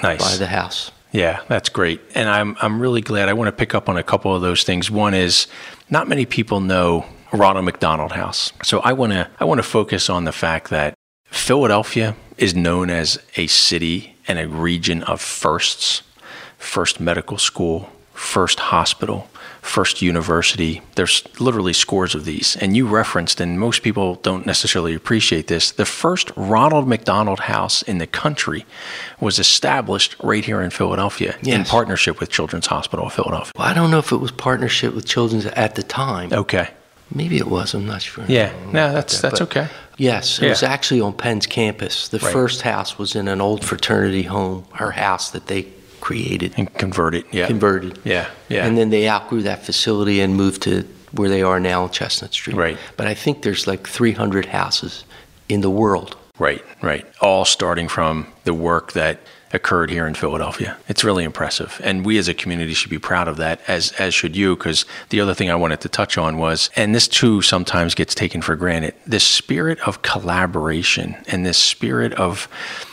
Nice. 0.03 0.21
by 0.21 0.37
the 0.37 0.45
House. 0.45 0.91
Yeah, 1.11 1.39
that's 1.47 1.69
great. 1.69 1.99
And 2.13 2.29
I'm 2.29 2.55
I'm 2.61 2.79
really 2.79 3.01
glad. 3.01 3.29
I 3.29 3.33
want 3.33 3.47
to 3.47 3.51
pick 3.51 3.73
up 3.73 3.89
on 3.89 3.97
a 3.97 4.03
couple 4.03 4.35
of 4.35 4.41
those 4.43 4.63
things. 4.63 4.91
One 4.91 5.15
is 5.15 5.47
not 5.89 6.07
many 6.07 6.25
people 6.25 6.59
know 6.59 7.05
Ronald 7.33 7.65
McDonald 7.65 8.13
House. 8.13 8.53
So 8.63 8.79
I 8.79 8.93
want 8.93 9.13
to 9.13 9.29
I 9.39 9.45
want 9.45 9.59
to 9.59 9.63
focus 9.63 10.09
on 10.09 10.25
the 10.25 10.31
fact 10.31 10.69
that 10.69 10.93
Philadelphia 11.25 12.15
is 12.37 12.55
known 12.55 12.89
as 12.89 13.19
a 13.35 13.47
city 13.47 14.15
and 14.27 14.39
a 14.39 14.47
region 14.47 15.03
of 15.03 15.21
firsts. 15.21 16.03
First 16.57 16.99
medical 16.99 17.37
school, 17.37 17.89
first 18.13 18.59
hospital, 18.59 19.29
first 19.61 20.01
university. 20.01 20.81
There's 20.95 21.23
literally 21.39 21.73
scores 21.73 22.15
of 22.15 22.25
these. 22.25 22.55
And 22.57 22.75
you 22.75 22.87
referenced, 22.87 23.39
and 23.39 23.59
most 23.59 23.83
people 23.83 24.15
don't 24.15 24.45
necessarily 24.45 24.95
appreciate 24.95 25.47
this, 25.47 25.71
the 25.71 25.85
first 25.85 26.31
Ronald 26.35 26.87
McDonald 26.87 27.41
House 27.41 27.81
in 27.83 27.99
the 27.99 28.07
country 28.07 28.65
was 29.19 29.37
established 29.37 30.15
right 30.23 30.43
here 30.43 30.61
in 30.61 30.71
Philadelphia 30.71 31.35
in 31.43 31.63
partnership 31.65 32.19
with 32.19 32.29
Children's 32.29 32.67
Hospital 32.67 33.05
of 33.05 33.13
Philadelphia. 33.13 33.51
Well, 33.55 33.67
I 33.67 33.73
don't 33.73 33.91
know 33.91 33.99
if 33.99 34.11
it 34.11 34.17
was 34.17 34.31
partnership 34.31 34.95
with 34.95 35.05
Children's 35.05 35.45
at 35.45 35.75
the 35.75 35.83
time. 35.83 36.33
Okay. 36.33 36.69
Maybe 37.13 37.37
it 37.37 37.47
was. 37.47 37.73
I'm 37.73 37.85
not 37.85 38.01
sure. 38.01 38.25
Yeah. 38.27 38.51
No, 38.71 38.93
that's 38.93 39.21
that's 39.21 39.39
But- 39.39 39.49
okay. 39.57 39.67
Yes, 39.97 40.39
it 40.39 40.47
was 40.49 40.61
actually 40.61 41.01
on 41.01 41.13
Penn's 41.13 41.47
campus. 41.47 42.07
The 42.09 42.19
Right. 42.19 42.31
first 42.31 42.61
house 42.61 42.99
was 42.99 43.15
in 43.15 43.27
an 43.27 43.41
old 43.41 43.65
fraternity 43.65 44.23
home, 44.23 44.65
her 44.73 44.91
house 44.91 45.31
that 45.31 45.47
they 45.47 45.67
created, 46.01 46.53
And 46.55 46.71
convert 46.75 47.15
it. 47.15 47.25
Yeah. 47.31 47.47
converted. 47.47 47.97
Yeah. 48.03 48.27
Yeah. 48.47 48.65
And 48.67 48.77
then 48.77 48.91
they 48.91 49.09
outgrew 49.09 49.41
that 49.43 49.65
facility 49.65 50.21
and 50.21 50.35
moved 50.35 50.61
to 50.63 50.83
where 51.13 51.29
they 51.29 51.41
are 51.41 51.59
now 51.59 51.83
on 51.83 51.89
Chestnut 51.89 52.33
Street. 52.33 52.55
Right. 52.55 52.77
But 52.95 53.07
I 53.07 53.15
think 53.15 53.41
there's 53.41 53.65
like 53.65 53.87
300 53.87 54.45
houses 54.47 55.03
in 55.49 55.61
the 55.61 55.69
world. 55.71 56.15
Right, 56.37 56.63
right. 56.83 57.03
All 57.19 57.43
starting 57.45 57.87
from 57.87 58.27
the 58.43 58.53
work 58.53 58.91
that 58.93 59.19
occurred 59.53 59.89
here 59.89 60.07
in 60.07 60.13
Philadelphia. 60.13 60.77
It's 60.87 61.03
really 61.03 61.23
impressive. 61.23 61.79
And 61.83 62.05
we 62.05 62.17
as 62.17 62.27
a 62.27 62.33
community 62.33 62.73
should 62.73 62.89
be 62.89 62.99
proud 62.99 63.27
of 63.27 63.37
that, 63.37 63.61
as, 63.67 63.91
as 63.93 64.13
should 64.13 64.35
you, 64.35 64.55
because 64.55 64.85
the 65.09 65.21
other 65.21 65.33
thing 65.33 65.49
I 65.49 65.55
wanted 65.55 65.81
to 65.81 65.89
touch 65.89 66.17
on 66.17 66.37
was, 66.37 66.69
and 66.75 66.93
this 66.93 67.07
too 67.07 67.41
sometimes 67.41 67.95
gets 67.95 68.13
taken 68.13 68.41
for 68.41 68.55
granted, 68.55 68.93
this 69.05 69.25
spirit 69.25 69.79
of 69.87 70.01
collaboration 70.01 71.15
and 71.27 71.45
this 71.45 71.57
spirit 71.57 72.13
of 72.13 72.47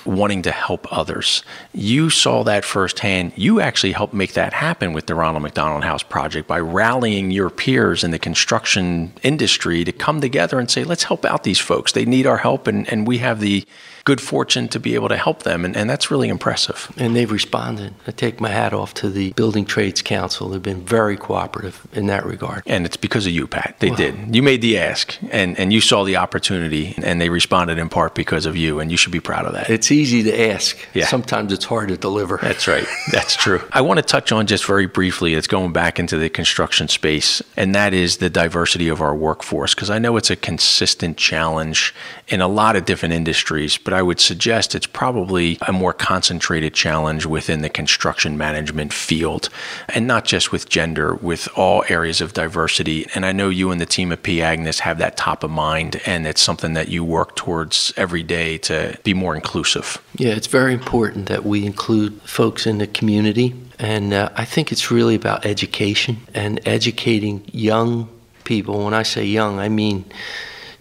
wanting 0.05 0.43
to 0.43 0.51
help 0.51 0.87
others. 0.93 1.43
You 1.73 2.11
saw 2.11 2.45
that 2.45 2.65
firsthand. 2.65 3.33
You 3.37 3.61
actually 3.61 3.93
helped 3.93 4.15
make 4.15 4.35
that 4.35 4.53
happen 4.53 4.93
with 4.93 5.07
the 5.07 5.15
Ronald 5.15 5.43
McDonald 5.43 5.85
House 5.85 6.03
project 6.03 6.47
by 6.47 6.61
rallying 6.61 7.31
your 7.31 7.51
peers 7.51 8.05
in 8.05 8.11
the 8.11 8.19
construction 8.19 9.13
industry 9.23 9.85
to 9.85 9.93
come 9.93 10.21
together 10.21 10.59
and 10.59 10.71
say, 10.71 10.85
let's 10.85 11.05
help 11.05 11.25
out 11.25 11.43
these 11.43 11.59
folks. 11.59 11.93
They 11.93 12.05
need 12.05 12.27
our 12.27 12.39
help, 12.39 12.67
and, 12.67 12.89
and 12.93 13.07
we 13.07 13.19
have 13.19 13.41
the 13.41 13.65
good 14.05 14.21
fortune 14.21 14.69
to 14.69 14.79
be 14.79 14.95
able 14.95 15.09
to 15.09 15.17
help 15.17 15.45
them. 15.45 15.65
And, 15.65 15.75
and 15.77 15.89
that's 15.89 16.11
really 16.11 16.29
impressive. 16.45 16.93
And 16.99 17.17
they've 17.17 17.33
responded. 17.33 17.95
I 18.07 18.11
take 18.11 18.39
my 18.39 18.51
hat 18.51 18.75
off 18.75 18.93
to 18.95 19.09
the 19.09 19.33
Building 19.33 19.65
Trades 19.65 20.03
Council. 20.03 20.51
They've 20.51 20.63
been 20.63 20.85
very 20.85 21.17
cooperative 21.17 21.87
in 21.95 22.07
that 22.09 22.27
regard. 22.27 22.63
And 22.67 22.85
it's 22.85 22.99
because 22.99 23.25
of 23.25 23.33
you, 23.33 23.47
Pat. 23.47 23.77
They 23.79 23.89
did. 23.89 24.37
You 24.37 24.43
made 24.43 24.61
the 24.61 24.79
ask, 24.79 25.17
and, 25.31 25.59
and 25.59 25.73
you 25.73 25.81
saw 25.81 26.05
the 26.05 26.17
opportunity, 26.17 26.97
and 26.99 27.19
they 27.19 27.31
responded 27.31 27.79
in 27.79 27.89
part 27.89 28.15
because 28.15 28.45
of 28.45 28.59
you, 28.59 28.79
and 28.79 28.91
you 28.91 28.99
should 28.99 29.11
be 29.11 29.21
proud 29.21 29.47
of 29.47 29.55
that. 29.55 29.71
It's 29.71 29.91
easy 29.91 30.23
to 30.25 30.51
ask. 30.51 30.77
Yeah. 30.93 31.07
Sometimes 31.07 31.51
it's 31.51 31.65
hard 31.65 31.89
to 31.89 31.97
deliver. 31.97 32.37
That's 32.43 32.69
right. 32.69 32.87
That's 33.11 33.37
true. 33.37 33.63
I 33.73 33.81
want 33.81 33.97
to 33.97 34.03
touch 34.03 34.31
on 34.31 34.47
just 34.47 34.67
very 34.67 34.87
briefly, 34.87 35.33
it's 35.33 35.47
going 35.47 35.73
back 35.73 35.99
into 35.99 36.19
the 36.19 36.29
construction 36.29 36.89
space, 36.89 37.41
and 37.57 37.75
that 37.75 37.95
is 37.95 38.19
the 38.19 38.29
diversity 38.29 38.89
of 38.89 39.01
our 39.01 39.17
workforce, 39.17 39.75
because 39.75 39.89
I 39.89 39.99
know 39.99 40.19
it's 40.19 40.31
a 40.31 40.37
consistent 40.37 41.17
challenge 41.17 41.95
in 42.29 42.43
a 42.43 42.49
lot 42.49 42.77
of 42.77 42.85
different 42.85 43.15
industries, 43.15 43.79
but 43.79 43.95
I 43.95 44.03
would 44.03 44.21
suggest 44.21 44.75
it's 44.75 44.87
probably 44.87 45.57
a 45.67 45.73
more 45.73 45.95
concentrated 45.95 46.34
challenge 46.41 47.27
within 47.27 47.63
the 47.63 47.69
construction 47.69 48.37
management 48.37 48.93
field, 48.93 49.49
and 49.89 50.07
not 50.07 50.25
just 50.25 50.53
with 50.53 50.69
gender, 50.69 51.15
with 51.15 51.49
all 51.57 51.85
areas 51.89 52.21
of 52.21 52.33
diversity. 52.33 53.07
And 53.15 53.25
I 53.27 53.33
know 53.33 53.49
you 53.49 53.71
and 53.71 53.81
the 53.81 53.87
team 53.87 54.13
at 54.13 54.23
P. 54.23 54.43
Agnes 54.43 54.81
have 54.81 54.99
that 54.99 55.17
top 55.17 55.45
of 55.45 55.51
mind, 55.51 56.01
and 56.07 56.27
it's 56.27 56.41
something 56.41 56.75
that 56.75 56.89
you 56.89 57.05
work 57.05 57.37
towards 57.37 57.93
every 57.97 58.23
day 58.23 58.59
to 58.59 58.99
be 59.05 59.15
more 59.15 59.35
inclusive. 59.35 60.03
Yeah, 60.17 60.31
it's 60.31 60.47
very 60.47 60.73
important 60.73 61.27
that 61.27 61.45
we 61.45 61.67
include 61.67 62.21
folks 62.23 62.67
in 62.67 62.79
the 62.79 62.87
community. 62.87 63.55
And 63.79 64.13
uh, 64.13 64.31
I 64.37 64.45
think 64.45 64.71
it's 64.71 64.91
really 64.91 65.15
about 65.15 65.45
education 65.45 66.19
and 66.33 66.61
educating 66.67 67.45
young 67.53 68.09
people. 68.45 68.85
When 68.85 68.95
I 68.95 69.03
say 69.03 69.25
young, 69.25 69.59
I 69.59 69.69
mean 69.69 70.05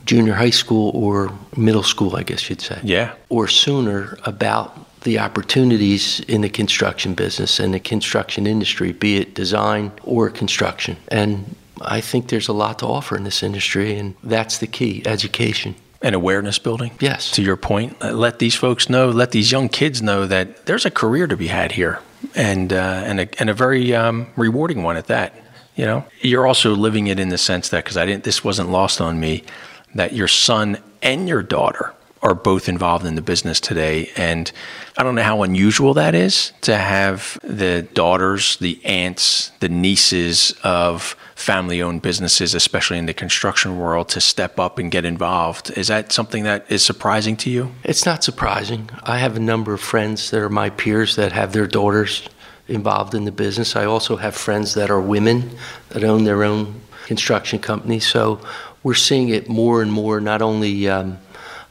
junior 0.05 0.33
high 0.33 0.51
school 0.51 0.91
or 0.93 1.31
middle 1.55 1.83
school, 1.83 2.15
I 2.15 2.23
guess 2.23 2.49
you'd 2.49 2.61
say. 2.61 2.79
Yeah. 2.83 3.13
Or 3.29 3.47
sooner 3.47 4.17
about 4.25 4.77
the 5.03 5.19
opportunities 5.19 6.19
in 6.21 6.41
the 6.41 6.49
construction 6.49 7.13
business 7.13 7.59
and 7.59 7.73
the 7.73 7.79
construction 7.79 8.47
industry, 8.47 8.91
be 8.91 9.17
it 9.17 9.35
design 9.35 9.91
or 10.03 10.29
construction. 10.29 10.97
And 11.09 11.55
I 11.81 12.01
think 12.01 12.29
there's 12.29 12.47
a 12.47 12.53
lot 12.53 12.79
to 12.79 12.85
offer 12.85 13.15
in 13.15 13.23
this 13.23 13.43
industry, 13.43 13.97
and 13.97 14.15
that's 14.23 14.57
the 14.57 14.67
key 14.67 15.03
education. 15.05 15.75
and 16.03 16.13
awareness 16.13 16.59
building. 16.59 16.91
Yes. 16.99 17.31
To 17.31 17.41
your 17.41 17.55
point, 17.55 17.95
uh, 18.01 18.11
let 18.11 18.39
these 18.39 18.55
folks 18.55 18.89
know, 18.89 19.09
let 19.09 19.31
these 19.31 19.51
young 19.51 19.69
kids 19.69 20.01
know 20.01 20.27
that 20.27 20.65
there's 20.65 20.85
a 20.85 20.91
career 20.91 21.27
to 21.27 21.37
be 21.37 21.47
had 21.47 21.71
here, 21.71 21.99
and 22.35 22.73
uh, 22.73 23.03
and 23.05 23.21
a 23.21 23.39
and 23.39 23.49
a 23.49 23.53
very 23.53 23.95
um, 23.95 24.27
rewarding 24.35 24.83
one 24.83 24.97
at 24.97 25.07
that. 25.07 25.33
You 25.75 25.85
know, 25.85 26.05
you're 26.21 26.45
also 26.45 26.75
living 26.75 27.07
it 27.07 27.19
in 27.19 27.29
the 27.29 27.37
sense 27.37 27.69
that 27.69 27.85
because 27.85 27.97
I 27.97 28.05
didn't, 28.05 28.25
this 28.25 28.43
wasn't 28.43 28.69
lost 28.69 29.01
on 29.01 29.19
me, 29.19 29.43
that 29.95 30.13
your 30.13 30.27
son 30.27 30.77
and 31.01 31.27
your 31.27 31.41
daughter 31.41 31.93
are 32.23 32.33
both 32.33 32.69
involved 32.69 33.05
in 33.05 33.15
the 33.15 33.21
business 33.21 33.59
today, 33.59 34.09
and 34.15 34.49
I 34.97 35.03
don't 35.03 35.15
know 35.15 35.23
how 35.23 35.43
unusual 35.43 35.93
that 35.95 36.15
is 36.15 36.53
to 36.61 36.77
have 36.77 37.37
the 37.43 37.81
daughters, 37.93 38.55
the 38.57 38.83
aunts, 38.85 39.51
the 39.59 39.67
nieces 39.67 40.55
of 40.63 41.17
family 41.35 41.81
owned 41.81 42.01
businesses, 42.01 42.55
especially 42.55 42.97
in 42.97 43.07
the 43.07 43.13
construction 43.13 43.77
world, 43.77 44.07
to 44.09 44.21
step 44.21 44.57
up 44.57 44.79
and 44.79 44.89
get 44.89 45.03
involved. 45.03 45.71
Is 45.77 45.89
that 45.89 46.13
something 46.13 46.45
that 46.45 46.65
is 46.71 46.83
surprising 46.83 47.35
to 47.37 47.49
you? 47.49 47.71
It's 47.83 48.05
not 48.05 48.23
surprising. 48.23 48.89
I 49.03 49.17
have 49.17 49.35
a 49.35 49.41
number 49.41 49.73
of 49.73 49.81
friends 49.81 50.31
that 50.31 50.41
are 50.41 50.49
my 50.49 50.69
peers 50.69 51.17
that 51.17 51.33
have 51.33 51.51
their 51.51 51.67
daughters 51.67 52.27
involved 52.69 53.13
in 53.13 53.25
the 53.25 53.31
business. 53.33 53.75
I 53.75 53.83
also 53.83 54.15
have 54.15 54.33
friends 54.33 54.75
that 54.75 54.89
are 54.89 55.01
women 55.01 55.57
that 55.89 56.05
own 56.05 56.23
their 56.23 56.45
own 56.45 56.79
construction 57.05 57.59
companies. 57.59 58.07
So 58.07 58.39
we're 58.83 58.93
seeing 58.93 59.29
it 59.29 59.49
more 59.49 59.81
and 59.81 59.91
more, 59.91 60.21
not 60.21 60.41
only 60.41 60.87
um, 60.87 61.17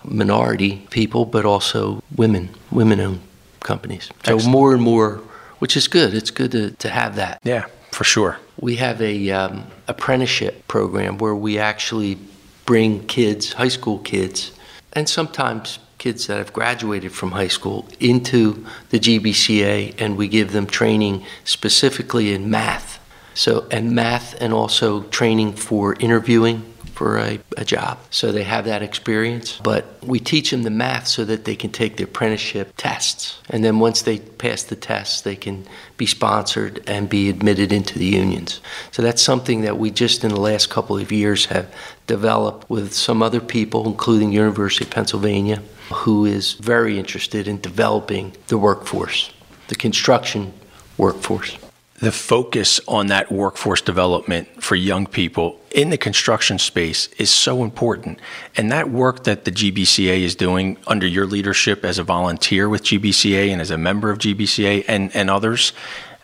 minority 0.04 0.86
people, 0.90 1.24
but 1.24 1.44
also 1.44 2.02
women, 2.16 2.50
women 2.70 3.00
owned 3.00 3.20
companies. 3.60 4.06
So 4.24 4.34
Excellent. 4.34 4.46
more 4.46 4.74
and 4.74 4.82
more, 4.82 5.22
which 5.58 5.76
is 5.76 5.88
good. 5.88 6.14
It's 6.14 6.30
good 6.30 6.52
to, 6.52 6.70
to 6.70 6.88
have 6.88 7.16
that. 7.16 7.40
Yeah, 7.44 7.66
for 7.90 8.04
sure. 8.04 8.38
We 8.60 8.76
have 8.76 9.00
a 9.00 9.30
um, 9.30 9.66
apprenticeship 9.88 10.66
program 10.68 11.18
where 11.18 11.34
we 11.34 11.58
actually 11.58 12.18
bring 12.64 13.06
kids, 13.06 13.54
high 13.54 13.68
school 13.68 13.98
kids, 13.98 14.52
and 14.92 15.08
sometimes 15.08 15.78
kids 15.98 16.26
that 16.26 16.38
have 16.38 16.52
graduated 16.52 17.12
from 17.12 17.30
high 17.30 17.48
school 17.48 17.88
into 18.00 18.66
the 18.90 18.98
GBCA, 18.98 19.94
and 20.00 20.16
we 20.16 20.26
give 20.28 20.52
them 20.52 20.66
training 20.66 21.24
specifically 21.44 22.32
in 22.32 22.50
math. 22.50 22.98
So, 23.34 23.66
and 23.70 23.92
math, 23.92 24.34
and 24.40 24.52
also 24.52 25.04
training 25.04 25.54
for 25.54 25.94
interviewing 25.94 26.71
for 26.92 27.18
a, 27.18 27.40
a 27.56 27.64
job. 27.64 27.98
So 28.10 28.32
they 28.32 28.44
have 28.44 28.64
that 28.66 28.82
experience. 28.82 29.60
But 29.62 29.84
we 30.02 30.18
teach 30.18 30.50
them 30.50 30.62
the 30.62 30.70
math 30.70 31.06
so 31.08 31.24
that 31.24 31.44
they 31.44 31.56
can 31.56 31.70
take 31.70 31.96
the 31.96 32.04
apprenticeship 32.04 32.72
tests. 32.76 33.38
And 33.48 33.64
then 33.64 33.78
once 33.78 34.02
they 34.02 34.18
pass 34.18 34.62
the 34.62 34.76
tests, 34.76 35.22
they 35.22 35.36
can 35.36 35.66
be 35.96 36.06
sponsored 36.06 36.82
and 36.86 37.08
be 37.08 37.28
admitted 37.28 37.72
into 37.72 37.98
the 37.98 38.06
unions. 38.06 38.60
So 38.90 39.02
that's 39.02 39.22
something 39.22 39.62
that 39.62 39.78
we 39.78 39.90
just 39.90 40.24
in 40.24 40.30
the 40.30 40.40
last 40.40 40.70
couple 40.70 40.98
of 40.98 41.10
years 41.10 41.46
have 41.46 41.72
developed 42.06 42.68
with 42.68 42.92
some 42.92 43.22
other 43.22 43.40
people, 43.40 43.86
including 43.86 44.32
University 44.32 44.84
of 44.84 44.90
Pennsylvania, 44.90 45.62
who 45.92 46.24
is 46.24 46.52
very 46.54 46.98
interested 46.98 47.48
in 47.48 47.60
developing 47.60 48.36
the 48.48 48.58
workforce, 48.58 49.32
the 49.68 49.74
construction 49.74 50.52
workforce. 50.98 51.56
The 52.02 52.10
focus 52.10 52.80
on 52.88 53.06
that 53.06 53.30
workforce 53.30 53.80
development 53.80 54.60
for 54.60 54.74
young 54.74 55.06
people 55.06 55.60
in 55.70 55.90
the 55.90 55.96
construction 55.96 56.58
space 56.58 57.06
is 57.16 57.30
so 57.30 57.62
important. 57.62 58.18
And 58.56 58.72
that 58.72 58.90
work 58.90 59.22
that 59.22 59.44
the 59.44 59.52
GBCA 59.52 60.22
is 60.22 60.34
doing 60.34 60.78
under 60.88 61.06
your 61.06 61.26
leadership 61.26 61.84
as 61.84 62.00
a 62.00 62.02
volunteer 62.02 62.68
with 62.68 62.82
GBCA 62.82 63.50
and 63.52 63.60
as 63.60 63.70
a 63.70 63.78
member 63.78 64.10
of 64.10 64.18
GBCA 64.18 64.84
and, 64.88 65.14
and 65.14 65.30
others, 65.30 65.72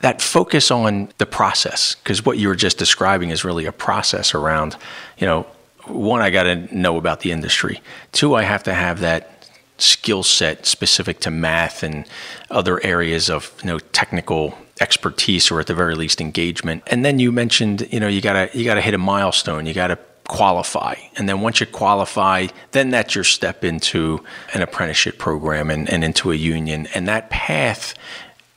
that 0.00 0.20
focus 0.20 0.72
on 0.72 1.10
the 1.18 1.26
process, 1.26 1.94
because 1.94 2.26
what 2.26 2.38
you 2.38 2.48
were 2.48 2.56
just 2.56 2.76
describing 2.76 3.30
is 3.30 3.44
really 3.44 3.64
a 3.64 3.72
process 3.72 4.34
around, 4.34 4.76
you 5.16 5.28
know, 5.28 5.46
one, 5.86 6.20
I 6.20 6.30
got 6.30 6.42
to 6.42 6.76
know 6.76 6.96
about 6.96 7.20
the 7.20 7.30
industry. 7.30 7.80
Two, 8.10 8.34
I 8.34 8.42
have 8.42 8.64
to 8.64 8.74
have 8.74 8.98
that 8.98 9.38
skill 9.78 10.24
set 10.24 10.66
specific 10.66 11.20
to 11.20 11.30
math 11.30 11.84
and 11.84 12.04
other 12.50 12.84
areas 12.84 13.30
of 13.30 13.54
you 13.62 13.68
know 13.68 13.78
technical 13.78 14.58
expertise 14.80 15.50
or 15.50 15.60
at 15.60 15.66
the 15.66 15.74
very 15.74 15.94
least 15.94 16.20
engagement. 16.20 16.82
And 16.86 17.04
then 17.04 17.18
you 17.18 17.32
mentioned, 17.32 17.88
you 17.90 18.00
know, 18.00 18.08
you 18.08 18.20
gotta 18.20 18.50
you 18.56 18.64
gotta 18.64 18.80
hit 18.80 18.94
a 18.94 18.98
milestone. 18.98 19.66
You 19.66 19.74
gotta 19.74 19.98
qualify. 20.28 20.94
And 21.16 21.28
then 21.28 21.40
once 21.40 21.58
you 21.60 21.66
qualify, 21.66 22.48
then 22.72 22.90
that's 22.90 23.14
your 23.14 23.24
step 23.24 23.64
into 23.64 24.22
an 24.54 24.62
apprenticeship 24.62 25.18
program 25.18 25.70
and, 25.70 25.88
and 25.90 26.04
into 26.04 26.30
a 26.30 26.34
union. 26.34 26.86
And 26.94 27.08
that 27.08 27.30
path 27.30 27.94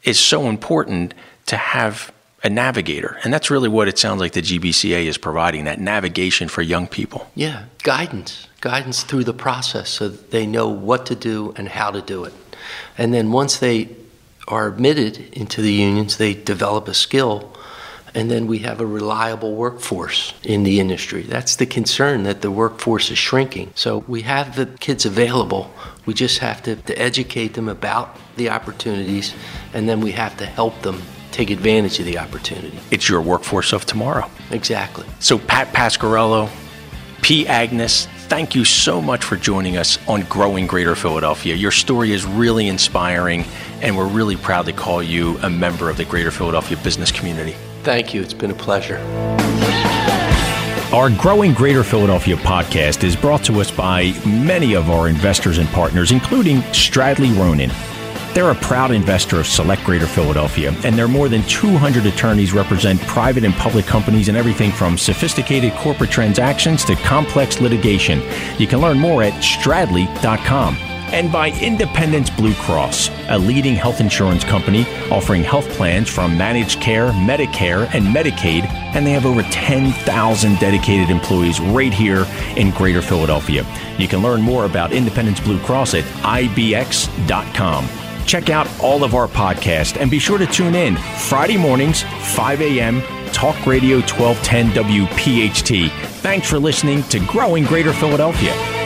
is 0.03 0.19
so 0.19 0.49
important 0.49 1.13
to 1.47 1.57
have 1.57 2.11
a 2.43 2.49
navigator. 2.49 3.19
And 3.23 3.33
that's 3.33 3.49
really 3.49 3.69
what 3.69 3.87
it 3.87 3.97
sounds 3.97 4.19
like 4.19 4.33
the 4.33 4.41
GBCA 4.41 5.05
is 5.05 5.17
providing 5.17 5.65
that 5.65 5.79
navigation 5.79 6.47
for 6.47 6.61
young 6.61 6.87
people. 6.87 7.29
Yeah, 7.35 7.65
guidance, 7.83 8.47
guidance 8.61 9.03
through 9.03 9.25
the 9.25 9.33
process 9.33 9.89
so 9.89 10.09
they 10.09 10.45
know 10.45 10.67
what 10.67 11.05
to 11.07 11.15
do 11.15 11.53
and 11.55 11.69
how 11.69 11.91
to 11.91 12.01
do 12.01 12.23
it. 12.23 12.33
And 12.97 13.13
then 13.13 13.31
once 13.31 13.57
they 13.57 13.89
are 14.47 14.67
admitted 14.67 15.17
into 15.33 15.61
the 15.61 15.73
unions, 15.73 16.17
they 16.17 16.33
develop 16.33 16.87
a 16.87 16.93
skill, 16.93 17.51
and 18.13 18.29
then 18.29 18.47
we 18.47 18.59
have 18.59 18.81
a 18.81 18.85
reliable 18.85 19.55
workforce 19.55 20.33
in 20.43 20.63
the 20.63 20.79
industry. 20.79 21.21
That's 21.21 21.55
the 21.55 21.65
concern 21.65 22.23
that 22.23 22.41
the 22.41 22.51
workforce 22.51 23.09
is 23.09 23.17
shrinking. 23.17 23.71
So 23.75 24.03
we 24.07 24.23
have 24.23 24.55
the 24.55 24.65
kids 24.65 25.05
available. 25.05 25.71
We 26.05 26.13
just 26.13 26.39
have 26.39 26.61
to, 26.63 26.75
to 26.75 26.99
educate 26.99 27.53
them 27.53 27.69
about 27.69 28.17
the 28.35 28.49
opportunities, 28.49 29.33
and 29.73 29.87
then 29.87 30.01
we 30.01 30.11
have 30.11 30.35
to 30.37 30.45
help 30.45 30.81
them 30.81 31.01
take 31.31 31.49
advantage 31.49 31.99
of 31.99 32.05
the 32.05 32.17
opportunity. 32.17 32.77
It's 32.91 33.07
your 33.07 33.21
workforce 33.21 33.71
of 33.71 33.85
tomorrow. 33.85 34.29
Exactly. 34.49 35.05
So, 35.19 35.39
Pat 35.39 35.69
Pasquariello, 35.69 36.49
P. 37.21 37.47
Agnes, 37.47 38.07
thank 38.27 38.55
you 38.55 38.65
so 38.65 38.99
much 38.99 39.23
for 39.23 39.35
joining 39.35 39.77
us 39.77 39.99
on 40.07 40.21
Growing 40.23 40.65
Greater 40.65 40.95
Philadelphia. 40.95 41.55
Your 41.55 41.71
story 41.71 42.11
is 42.11 42.25
really 42.25 42.67
inspiring, 42.67 43.45
and 43.81 43.95
we're 43.95 44.07
really 44.07 44.35
proud 44.35 44.65
to 44.65 44.73
call 44.73 45.03
you 45.03 45.37
a 45.43 45.49
member 45.49 45.89
of 45.89 45.97
the 45.97 46.05
Greater 46.05 46.31
Philadelphia 46.31 46.77
business 46.77 47.11
community. 47.11 47.55
Thank 47.83 48.13
you. 48.13 48.21
It's 48.21 48.33
been 48.33 48.51
a 48.51 48.55
pleasure. 48.55 48.97
Our 50.91 51.09
Growing 51.09 51.53
Greater 51.53 51.83
Philadelphia 51.83 52.35
podcast 52.35 53.03
is 53.03 53.15
brought 53.15 53.43
to 53.45 53.61
us 53.61 53.71
by 53.71 54.11
many 54.25 54.75
of 54.75 54.89
our 54.89 55.07
investors 55.07 55.57
and 55.57 55.69
partners, 55.69 56.11
including 56.11 56.57
Stradley 56.73 57.33
Ronon. 57.37 57.69
They're 58.33 58.51
a 58.51 58.55
proud 58.55 58.91
investor 58.91 59.39
of 59.41 59.47
Select 59.47 59.83
Greater 59.83 60.07
Philadelphia, 60.07 60.73
and 60.85 60.97
their 60.97 61.09
more 61.09 61.27
than 61.27 61.43
200 61.43 62.05
attorneys 62.05 62.53
represent 62.53 63.01
private 63.01 63.43
and 63.43 63.53
public 63.55 63.85
companies 63.85 64.29
in 64.29 64.37
everything 64.37 64.71
from 64.71 64.97
sophisticated 64.97 65.73
corporate 65.73 66.11
transactions 66.11 66.85
to 66.85 66.95
complex 66.95 67.59
litigation. 67.59 68.21
You 68.57 68.67
can 68.67 68.79
learn 68.79 68.99
more 68.99 69.21
at 69.21 69.33
stradley.com. 69.43 70.77
And 71.11 71.29
by 71.29 71.51
Independence 71.59 72.29
Blue 72.29 72.53
Cross, 72.53 73.09
a 73.27 73.37
leading 73.37 73.75
health 73.75 73.99
insurance 73.99 74.45
company 74.45 74.85
offering 75.11 75.43
health 75.43 75.67
plans 75.71 76.07
from 76.09 76.37
managed 76.37 76.79
care, 76.79 77.09
Medicare, 77.11 77.93
and 77.93 78.05
Medicaid, 78.15 78.63
and 78.95 79.05
they 79.05 79.11
have 79.11 79.25
over 79.25 79.43
10,000 79.43 80.59
dedicated 80.59 81.09
employees 81.09 81.59
right 81.59 81.93
here 81.93 82.25
in 82.55 82.71
Greater 82.71 83.01
Philadelphia. 83.01 83.65
You 83.97 84.07
can 84.07 84.21
learn 84.21 84.41
more 84.41 84.63
about 84.63 84.93
Independence 84.93 85.41
Blue 85.41 85.59
Cross 85.59 85.95
at 85.95 86.05
ibx.com. 86.23 87.89
Check 88.25 88.49
out 88.49 88.67
all 88.79 89.03
of 89.03 89.15
our 89.15 89.27
podcasts 89.27 89.99
and 89.99 90.09
be 90.09 90.19
sure 90.19 90.37
to 90.37 90.45
tune 90.45 90.75
in 90.75 90.95
Friday 90.97 91.57
mornings, 91.57 92.03
5 92.03 92.61
a.m., 92.61 93.01
Talk 93.31 93.65
Radio 93.65 93.97
1210 93.99 94.71
WPHT. 94.71 95.89
Thanks 96.21 96.49
for 96.49 96.59
listening 96.59 97.03
to 97.03 97.19
Growing 97.25 97.63
Greater 97.63 97.93
Philadelphia. 97.93 98.80